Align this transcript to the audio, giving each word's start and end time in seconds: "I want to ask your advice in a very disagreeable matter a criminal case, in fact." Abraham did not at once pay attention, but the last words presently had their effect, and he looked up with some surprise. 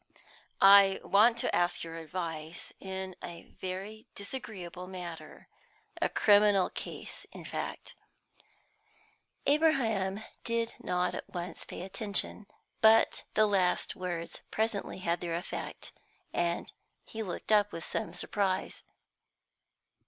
"I 0.63 0.99
want 1.03 1.37
to 1.37 1.55
ask 1.55 1.83
your 1.83 1.97
advice 1.97 2.73
in 2.79 3.15
a 3.23 3.43
very 3.43 4.07
disagreeable 4.15 4.87
matter 4.87 5.47
a 6.01 6.09
criminal 6.09 6.71
case, 6.71 7.27
in 7.31 7.45
fact." 7.45 7.93
Abraham 9.45 10.23
did 10.43 10.73
not 10.79 11.13
at 11.13 11.29
once 11.31 11.65
pay 11.65 11.83
attention, 11.83 12.47
but 12.81 13.25
the 13.35 13.45
last 13.45 13.95
words 13.95 14.41
presently 14.49 14.97
had 14.97 15.21
their 15.21 15.35
effect, 15.35 15.91
and 16.33 16.71
he 17.05 17.21
looked 17.21 17.51
up 17.51 17.71
with 17.71 17.83
some 17.85 18.11
surprise. 18.11 18.81